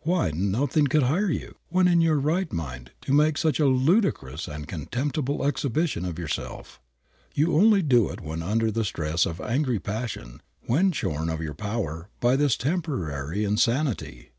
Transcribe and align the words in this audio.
Why, 0.00 0.32
nothing 0.32 0.88
could 0.88 1.04
hire 1.04 1.30
you, 1.30 1.54
when 1.68 1.86
in 1.86 2.00
your 2.00 2.18
right 2.18 2.52
mind, 2.52 2.90
to 3.02 3.12
make 3.12 3.38
such 3.38 3.60
a 3.60 3.66
ludicrous 3.68 4.48
and 4.48 4.66
contemptible 4.66 5.46
exhibition 5.46 6.04
of 6.04 6.18
yourself. 6.18 6.80
You 7.36 7.54
only 7.54 7.82
do 7.82 8.08
it 8.10 8.20
when 8.20 8.42
under 8.42 8.72
the 8.72 8.82
stress 8.84 9.26
of 9.26 9.40
angry 9.40 9.78
passion, 9.78 10.42
when 10.62 10.90
shorn 10.90 11.28
of 11.30 11.40
your 11.40 11.54
power 11.54 12.08
by 12.18 12.34
this 12.34 12.56
temporary 12.56 13.44
insanity. 13.44 14.30